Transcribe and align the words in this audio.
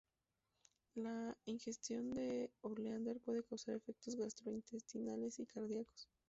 La 0.95 1.37
ingestión 1.45 2.09
de 2.09 2.49
Oleander 2.61 3.19
puede 3.19 3.43
causar 3.43 3.75
efectos 3.75 4.15
gastrointestinales 4.15 5.37
y 5.37 5.45
cardíacos. 5.45 6.07